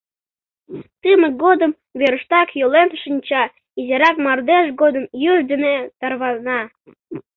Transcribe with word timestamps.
Тымык 1.01 1.33
годым 1.43 1.71
верыштак 1.99 2.49
йӱлен 2.59 2.89
шинча, 3.01 3.43
изирак 3.79 4.17
мардеж 4.25 4.65
годым 4.81 5.05
юж 5.31 5.39
дене 5.51 5.75
тарвана. 5.99 6.59